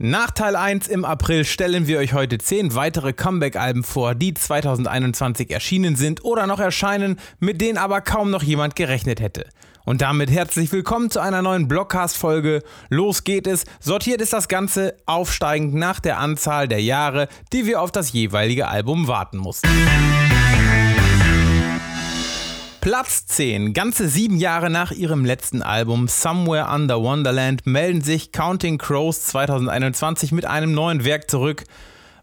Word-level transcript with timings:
Nach 0.00 0.30
Teil 0.30 0.54
1 0.54 0.86
im 0.86 1.04
April 1.04 1.44
stellen 1.44 1.88
wir 1.88 1.98
euch 1.98 2.12
heute 2.12 2.38
10 2.38 2.76
weitere 2.76 3.12
Comeback-Alben 3.12 3.82
vor, 3.82 4.14
die 4.14 4.32
2021 4.32 5.50
erschienen 5.50 5.96
sind 5.96 6.24
oder 6.24 6.46
noch 6.46 6.60
erscheinen, 6.60 7.18
mit 7.40 7.60
denen 7.60 7.78
aber 7.78 8.00
kaum 8.00 8.30
noch 8.30 8.44
jemand 8.44 8.76
gerechnet 8.76 9.20
hätte. 9.20 9.46
Und 9.84 10.00
damit 10.00 10.30
herzlich 10.30 10.70
willkommen 10.70 11.10
zu 11.10 11.18
einer 11.18 11.42
neuen 11.42 11.66
Blockcast-Folge. 11.66 12.62
Los 12.90 13.24
geht 13.24 13.48
es. 13.48 13.64
Sortiert 13.80 14.20
ist 14.20 14.32
das 14.32 14.46
Ganze 14.46 14.94
aufsteigend 15.06 15.74
nach 15.74 15.98
der 15.98 16.18
Anzahl 16.18 16.68
der 16.68 16.80
Jahre, 16.80 17.26
die 17.52 17.66
wir 17.66 17.82
auf 17.82 17.90
das 17.90 18.12
jeweilige 18.12 18.68
Album 18.68 19.08
warten 19.08 19.38
mussten. 19.38 19.68
Platz 22.90 23.26
10. 23.26 23.74
Ganze 23.74 24.08
sieben 24.08 24.38
Jahre 24.38 24.70
nach 24.70 24.92
ihrem 24.92 25.26
letzten 25.26 25.60
Album 25.60 26.08
Somewhere 26.08 26.74
Under 26.74 27.02
Wonderland 27.02 27.66
melden 27.66 28.00
sich 28.00 28.32
Counting 28.32 28.78
Crows 28.78 29.26
2021 29.26 30.32
mit 30.32 30.46
einem 30.46 30.72
neuen 30.72 31.04
Werk 31.04 31.30
zurück. 31.30 31.64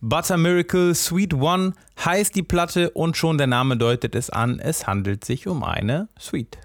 Butter 0.00 0.36
Miracle 0.36 0.94
Sweet 0.94 1.34
One 1.34 1.72
heißt 2.04 2.36
die 2.36 2.44
Platte 2.44 2.90
und 2.90 3.16
schon 3.16 3.38
der 3.38 3.48
Name 3.48 3.76
deutet 3.76 4.14
es 4.14 4.30
an, 4.30 4.60
es 4.60 4.86
handelt 4.86 5.24
sich 5.24 5.48
um 5.48 5.64
eine 5.64 6.06
Sweet. 6.16 6.56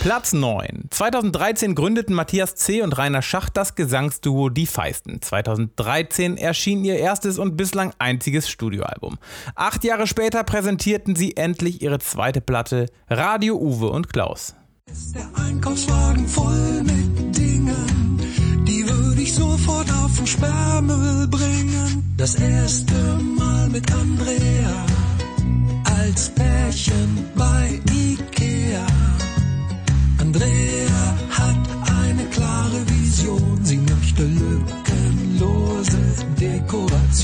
Platz 0.00 0.32
9. 0.32 0.84
2013 0.90 1.74
gründeten 1.74 2.14
Matthias 2.14 2.54
C. 2.54 2.82
und 2.82 2.96
Rainer 2.96 3.20
Schacht 3.20 3.56
das 3.56 3.74
Gesangsduo 3.74 4.48
Die 4.48 4.66
Feisten. 4.66 5.20
2013 5.20 6.36
erschien 6.36 6.84
ihr 6.84 6.98
erstes 6.98 7.36
und 7.38 7.56
bislang 7.56 7.92
einziges 7.98 8.48
Studioalbum. 8.48 9.18
Acht 9.56 9.82
Jahre 9.82 10.06
später 10.06 10.44
präsentierten 10.44 11.16
sie 11.16 11.36
endlich 11.36 11.82
ihre 11.82 11.98
zweite 11.98 12.40
Platte 12.40 12.86
Radio 13.10 13.56
Uwe 13.56 13.90
und 13.90 14.12
Klaus. 14.12 14.54
Ist 14.86 15.16
der 15.16 15.28
Einkaufswagen 15.34 16.28
voll 16.28 16.82
mit 16.84 17.36
Dingen, 17.36 18.20
die 18.66 18.88
würde 18.88 19.20
ich 19.20 19.34
sofort 19.34 19.90
auf 19.90 20.16
den 20.16 20.26
Sperrmüll 20.28 21.26
bringen. 21.26 22.14
Das 22.16 22.36
erste 22.36 22.94
Mal 23.36 23.68
mit 23.68 23.92
Andrea 23.92 24.86
als 25.84 26.30
Pärchen 26.30 27.26
bei 27.34 27.80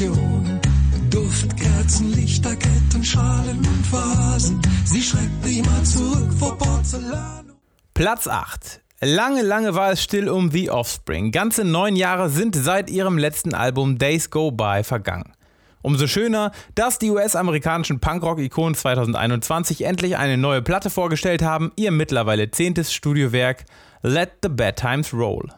Dekoration. 0.05 0.61
Duftkerzen, 1.11 2.13
Lichterketten, 2.13 3.05
Schalen 3.05 3.59
und 3.59 3.93
Vasen. 3.93 4.61
Sie 4.85 5.01
schreckt 5.01 5.47
immer 5.47 5.83
zurück 5.85 6.33
vor 6.39 6.59
Porzellan. 6.59 7.53
Platz 7.95 8.27
8. 8.27 8.81
Lange, 9.01 9.43
lange 9.43 9.75
war 9.75 9.93
es 9.93 10.03
still 10.03 10.29
um 10.29 10.51
The 10.51 10.71
Offspring. 10.71 11.31
Ganze 11.31 11.65
neun 11.65 11.97
Jahre 11.97 12.29
sind 12.29 12.57
seit 12.57 12.91
ihrem 12.91 13.19
letzten 13.19 13.55
Album 13.55 13.99
Days 13.99 14.31
Go 14.31 14.51
By 14.51 14.83
vergangen. 14.83 15.33
Umso 15.83 16.07
schöner, 16.07 16.53
dass 16.75 16.99
die 16.99 17.11
US-amerikanischen 17.11 18.01
Punkrock-Ikonen 18.01 18.75
2021 18.75 19.85
endlich 19.85 20.17
eine 20.17 20.39
neue 20.39 20.63
Platte 20.63 20.91
vorgestellt 20.91 21.43
haben, 21.43 21.73
ihr 21.77 21.91
mittlerweile 21.91 22.51
zehntes 22.51 22.93
Studiowerk 22.93 23.65
Let 24.03 24.33
the 24.43 24.49
Bad 24.49 24.77
Times 24.77 25.13
Roll. 25.13 25.49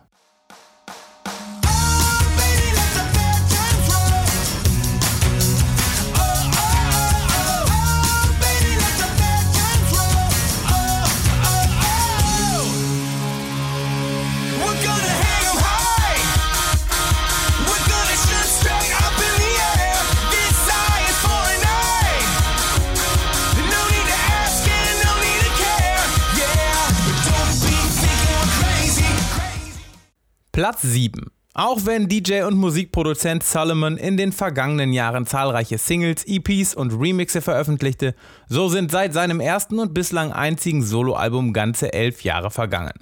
Platz 30.56 30.80
7. 30.80 31.26
Auch 31.52 31.84
wenn 31.84 32.08
DJ 32.08 32.44
und 32.44 32.56
Musikproduzent 32.56 33.42
Solomon 33.42 33.98
in 33.98 34.16
den 34.16 34.32
vergangenen 34.32 34.94
Jahren 34.94 35.26
zahlreiche 35.26 35.76
Singles, 35.76 36.24
EPs 36.26 36.74
und 36.74 36.98
Remixe 36.98 37.42
veröffentlichte, 37.42 38.14
so 38.48 38.68
sind 38.68 38.90
seit 38.90 39.12
seinem 39.12 39.40
ersten 39.40 39.78
und 39.78 39.92
bislang 39.92 40.32
einzigen 40.32 40.82
Soloalbum 40.82 41.52
ganze 41.52 41.92
elf 41.92 42.22
Jahre 42.22 42.50
vergangen. 42.50 42.94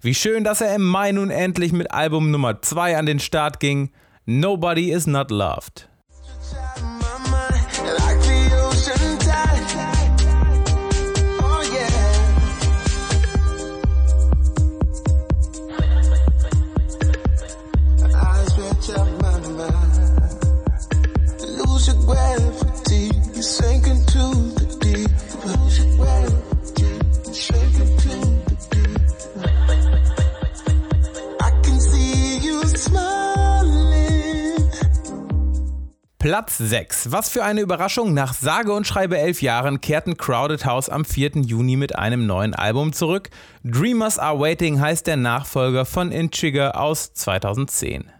Wie 0.00 0.14
schön, 0.14 0.44
dass 0.44 0.60
er 0.60 0.72
im 0.72 0.86
Mai 0.86 1.10
nun 1.10 1.30
endlich 1.30 1.72
mit 1.72 1.90
Album 1.90 2.30
Nummer 2.30 2.62
2 2.62 2.96
an 2.96 3.06
den 3.06 3.18
Start 3.18 3.58
ging. 3.58 3.90
Nobody 4.24 4.92
is 4.92 5.08
not 5.08 5.32
loved. 5.32 5.89
Platz 36.20 36.58
6. 36.58 37.12
Was 37.12 37.30
für 37.30 37.44
eine 37.44 37.62
Überraschung. 37.62 38.12
Nach 38.12 38.34
sage 38.34 38.74
und 38.74 38.86
schreibe 38.86 39.16
elf 39.16 39.40
Jahren 39.40 39.80
kehrten 39.80 40.18
Crowded 40.18 40.66
House 40.66 40.90
am 40.90 41.06
4. 41.06 41.30
Juni 41.46 41.76
mit 41.76 41.96
einem 41.96 42.26
neuen 42.26 42.54
Album 42.54 42.92
zurück. 42.92 43.30
Dreamers 43.64 44.18
Are 44.18 44.38
Waiting 44.38 44.80
heißt 44.80 45.06
der 45.06 45.16
Nachfolger 45.16 45.86
von 45.86 46.12
Inchiger 46.12 46.78
aus 46.78 47.14
2010. 47.14 48.12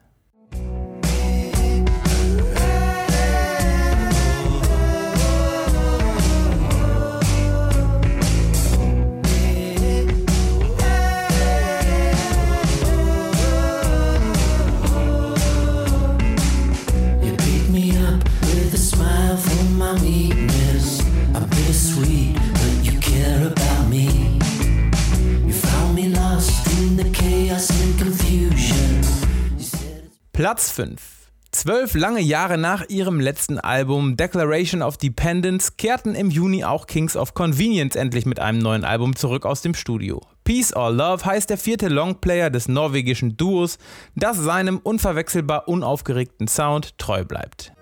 Platz 30.40 30.70
5. 30.70 30.96
Zwölf 31.50 31.92
lange 31.92 32.22
Jahre 32.22 32.56
nach 32.56 32.88
ihrem 32.88 33.20
letzten 33.20 33.58
Album 33.58 34.16
Declaration 34.16 34.80
of 34.80 34.96
Dependence 34.96 35.76
kehrten 35.76 36.14
im 36.14 36.30
Juni 36.30 36.64
auch 36.64 36.86
Kings 36.86 37.14
of 37.14 37.34
Convenience 37.34 37.94
endlich 37.94 38.24
mit 38.24 38.40
einem 38.40 38.58
neuen 38.58 38.84
Album 38.84 39.16
zurück 39.16 39.44
aus 39.44 39.60
dem 39.60 39.74
Studio. 39.74 40.22
Peace 40.44 40.74
or 40.74 40.92
Love 40.92 41.26
heißt 41.26 41.50
der 41.50 41.58
vierte 41.58 41.88
Longplayer 41.88 42.48
des 42.48 42.68
norwegischen 42.68 43.36
Duos, 43.36 43.76
das 44.14 44.38
seinem 44.38 44.78
unverwechselbar 44.78 45.68
unaufgeregten 45.68 46.48
Sound 46.48 46.96
treu 46.96 47.22
bleibt. 47.22 47.74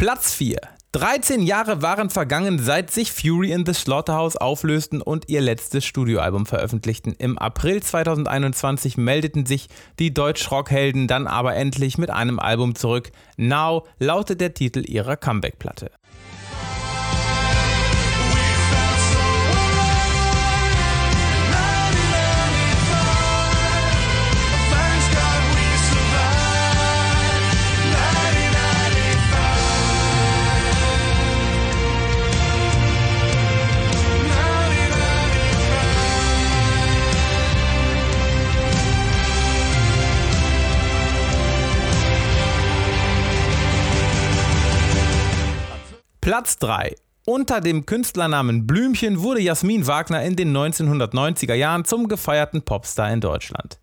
Platz 0.00 0.32
4. 0.34 0.58
13 0.92 1.42
Jahre 1.42 1.82
waren 1.82 2.08
vergangen, 2.08 2.60
seit 2.60 2.92
sich 2.92 3.10
Fury 3.10 3.50
in 3.50 3.66
the 3.66 3.74
Slaughterhouse 3.74 4.36
auflösten 4.36 5.02
und 5.02 5.28
ihr 5.28 5.40
letztes 5.40 5.84
Studioalbum 5.84 6.46
veröffentlichten. 6.46 7.16
Im 7.18 7.36
April 7.36 7.82
2021 7.82 8.96
meldeten 8.96 9.44
sich 9.44 9.66
die 9.98 10.14
Deutsch-Rock-Helden 10.14 11.08
dann 11.08 11.26
aber 11.26 11.56
endlich 11.56 11.98
mit 11.98 12.10
einem 12.10 12.38
Album 12.38 12.76
zurück. 12.76 13.10
Now 13.36 13.88
lautet 13.98 14.40
der 14.40 14.54
Titel 14.54 14.88
ihrer 14.88 15.16
Comeback-Platte. 15.16 15.90
Platz 46.28 46.58
3. 46.58 46.94
Unter 47.24 47.62
dem 47.62 47.86
Künstlernamen 47.86 48.66
Blümchen 48.66 49.22
wurde 49.22 49.40
Jasmin 49.40 49.86
Wagner 49.86 50.22
in 50.24 50.36
den 50.36 50.54
1990er 50.54 51.54
Jahren 51.54 51.86
zum 51.86 52.06
gefeierten 52.06 52.60
Popstar 52.60 53.10
in 53.10 53.22
Deutschland. 53.22 53.78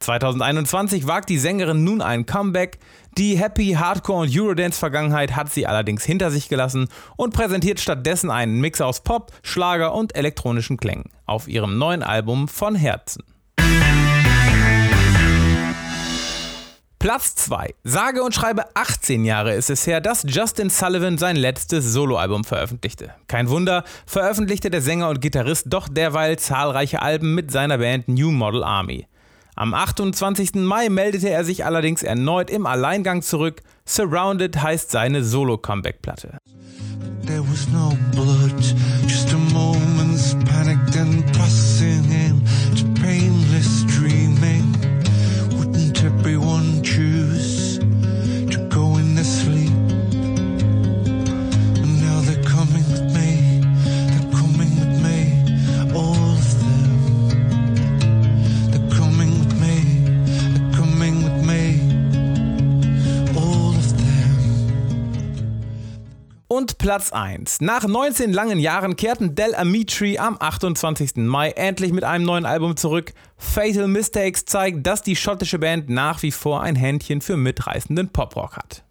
2021 0.00 1.06
wagt 1.06 1.28
die 1.28 1.38
Sängerin 1.38 1.84
nun 1.84 2.02
ein 2.02 2.26
Comeback. 2.26 2.80
Die 3.16 3.38
Happy 3.38 3.74
Hardcore 3.78 4.22
und 4.22 4.36
Eurodance 4.36 4.76
Vergangenheit 4.76 5.36
hat 5.36 5.52
sie 5.52 5.68
allerdings 5.68 6.02
hinter 6.02 6.32
sich 6.32 6.48
gelassen 6.48 6.88
und 7.14 7.32
präsentiert 7.32 7.78
stattdessen 7.78 8.28
einen 8.28 8.60
Mix 8.60 8.80
aus 8.80 9.04
Pop, 9.04 9.30
Schlager 9.44 9.94
und 9.94 10.16
elektronischen 10.16 10.78
Klängen 10.78 11.12
auf 11.26 11.46
ihrem 11.46 11.78
neuen 11.78 12.02
Album 12.02 12.48
von 12.48 12.74
Herzen. 12.74 13.22
Platz 17.04 17.34
2. 17.34 17.74
Sage 17.84 18.22
und 18.22 18.34
schreibe 18.34 18.64
18 18.74 19.26
Jahre 19.26 19.52
ist 19.52 19.68
es 19.68 19.86
her, 19.86 20.00
dass 20.00 20.24
Justin 20.26 20.70
Sullivan 20.70 21.18
sein 21.18 21.36
letztes 21.36 21.84
Soloalbum 21.92 22.44
veröffentlichte. 22.44 23.12
Kein 23.28 23.50
Wunder, 23.50 23.84
veröffentlichte 24.06 24.70
der 24.70 24.80
Sänger 24.80 25.10
und 25.10 25.20
Gitarrist 25.20 25.66
doch 25.68 25.86
derweil 25.86 26.38
zahlreiche 26.38 27.02
Alben 27.02 27.34
mit 27.34 27.50
seiner 27.50 27.76
Band 27.76 28.08
New 28.08 28.30
Model 28.30 28.64
Army. 28.64 29.06
Am 29.54 29.74
28. 29.74 30.54
Mai 30.54 30.88
meldete 30.88 31.28
er 31.28 31.44
sich 31.44 31.66
allerdings 31.66 32.02
erneut 32.02 32.48
im 32.48 32.64
Alleingang 32.64 33.20
zurück. 33.20 33.60
Surrounded 33.84 34.62
heißt 34.62 34.90
seine 34.90 35.22
Solo-Comeback-Platte. 35.24 36.38
No 37.70 37.92
moment's 39.52 40.34
panic, 40.46 40.78
then 40.92 41.22
passing 41.32 42.10
into 42.10 42.86
painless 42.98 43.04
dreaming. 43.04 43.43
want 46.54 46.96
you 46.96 47.13
Und 66.46 66.76
Platz 66.76 67.10
1. 67.10 67.62
Nach 67.62 67.86
19 67.86 68.32
langen 68.32 68.58
Jahren 68.58 68.96
kehrten 68.96 69.34
Del 69.34 69.54
Amitri 69.54 70.18
am 70.18 70.36
28. 70.38 71.16
Mai 71.16 71.50
endlich 71.50 71.92
mit 71.92 72.04
einem 72.04 72.26
neuen 72.26 72.44
Album 72.44 72.76
zurück. 72.76 73.14
Fatal 73.38 73.88
Mistakes 73.88 74.44
zeigt, 74.44 74.86
dass 74.86 75.02
die 75.02 75.16
schottische 75.16 75.58
Band 75.58 75.88
nach 75.88 76.22
wie 76.22 76.32
vor 76.32 76.62
ein 76.62 76.76
Händchen 76.76 77.22
für 77.22 77.38
mitreißenden 77.38 78.10
Poprock 78.10 78.58
hat. 78.58 78.84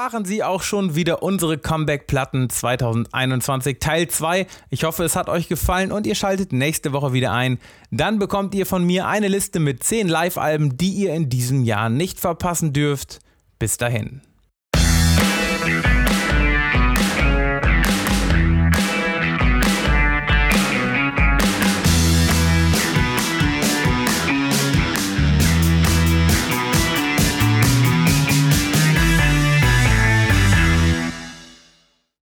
Waren 0.00 0.24
sie 0.24 0.42
auch 0.42 0.62
schon 0.62 0.94
wieder 0.94 1.22
unsere 1.22 1.58
Comeback-Platten 1.58 2.48
2021 2.48 3.80
Teil 3.80 4.08
2. 4.08 4.46
Ich 4.70 4.84
hoffe, 4.84 5.04
es 5.04 5.14
hat 5.14 5.28
euch 5.28 5.46
gefallen 5.46 5.92
und 5.92 6.06
ihr 6.06 6.14
schaltet 6.14 6.54
nächste 6.54 6.94
Woche 6.94 7.12
wieder 7.12 7.32
ein. 7.32 7.58
Dann 7.90 8.18
bekommt 8.18 8.54
ihr 8.54 8.64
von 8.64 8.82
mir 8.82 9.06
eine 9.06 9.28
Liste 9.28 9.60
mit 9.60 9.84
10 9.84 10.08
Live-Alben, 10.08 10.78
die 10.78 10.92
ihr 10.92 11.12
in 11.12 11.28
diesem 11.28 11.64
Jahr 11.64 11.90
nicht 11.90 12.18
verpassen 12.18 12.72
dürft. 12.72 13.18
Bis 13.58 13.76
dahin. 13.76 14.22